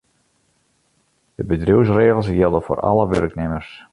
[1.37, 3.71] De bedriuwsregels jilde foar alle wurknimmers.